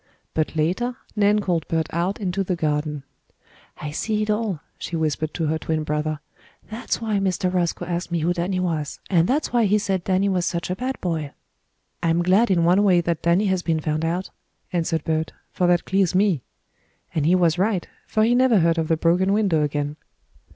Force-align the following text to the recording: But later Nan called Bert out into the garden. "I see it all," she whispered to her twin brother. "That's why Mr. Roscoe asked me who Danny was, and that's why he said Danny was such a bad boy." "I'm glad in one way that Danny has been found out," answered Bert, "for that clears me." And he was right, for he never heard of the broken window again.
But 0.33 0.55
later 0.55 0.97
Nan 1.15 1.41
called 1.41 1.67
Bert 1.67 1.85
out 1.93 2.19
into 2.19 2.43
the 2.43 2.55
garden. 2.55 3.03
"I 3.79 3.91
see 3.91 4.23
it 4.23 4.31
all," 4.31 4.59
she 4.79 4.95
whispered 4.95 5.31
to 5.35 5.45
her 5.45 5.59
twin 5.59 5.83
brother. 5.83 6.19
"That's 6.71 6.99
why 6.99 7.19
Mr. 7.19 7.53
Roscoe 7.53 7.85
asked 7.85 8.11
me 8.11 8.21
who 8.21 8.33
Danny 8.33 8.59
was, 8.59 8.99
and 9.11 9.27
that's 9.27 9.53
why 9.53 9.65
he 9.65 9.77
said 9.77 10.03
Danny 10.03 10.27
was 10.27 10.43
such 10.43 10.71
a 10.71 10.75
bad 10.75 10.99
boy." 11.01 11.33
"I'm 12.01 12.23
glad 12.23 12.49
in 12.49 12.63
one 12.63 12.81
way 12.81 12.99
that 13.01 13.21
Danny 13.21 13.45
has 13.45 13.61
been 13.61 13.79
found 13.79 14.03
out," 14.03 14.31
answered 14.73 15.03
Bert, 15.03 15.33
"for 15.51 15.67
that 15.67 15.85
clears 15.85 16.15
me." 16.15 16.41
And 17.13 17.27
he 17.27 17.35
was 17.35 17.59
right, 17.59 17.87
for 18.07 18.23
he 18.23 18.33
never 18.33 18.57
heard 18.57 18.79
of 18.79 18.87
the 18.87 18.97
broken 18.97 19.33
window 19.33 19.61
again. 19.61 19.97